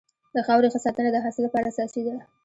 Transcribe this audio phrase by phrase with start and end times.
[0.35, 2.15] د خاورې ښه ساتنه د حاصل لپاره اساسي ده.